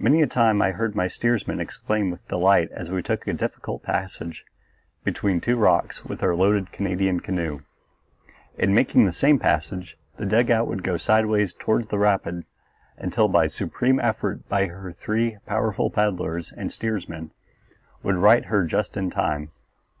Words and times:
Many 0.00 0.20
a 0.20 0.26
time 0.26 0.60
I 0.60 0.72
heard 0.72 0.96
my 0.96 1.06
steersman 1.06 1.60
exclaim 1.60 2.10
with 2.10 2.26
delight 2.26 2.72
as 2.72 2.90
we 2.90 3.04
took 3.04 3.28
a 3.28 3.32
difficult 3.32 3.84
passage 3.84 4.44
between 5.04 5.40
two 5.40 5.54
rocks 5.56 6.04
with 6.04 6.24
our 6.24 6.34
loaded 6.34 6.72
Canadian 6.72 7.20
canoe. 7.20 7.60
In 8.58 8.74
making 8.74 9.04
the 9.06 9.12
same 9.12 9.38
passage 9.38 9.96
the 10.16 10.26
dugout 10.26 10.66
would 10.66 10.82
go 10.82 10.96
sideways 10.96 11.54
toward 11.54 11.88
the 11.88 11.98
rapid 12.00 12.46
until 12.96 13.28
by 13.28 13.44
a 13.44 13.48
supreme 13.48 14.00
effort 14.00 14.40
her 14.50 14.90
three 14.92 15.38
powerful 15.46 15.88
paddlers 15.88 16.50
and 16.50 16.72
steersman 16.72 17.30
would 18.02 18.16
right 18.16 18.46
her 18.46 18.64
just 18.64 18.96
in 18.96 19.08
time. 19.08 19.52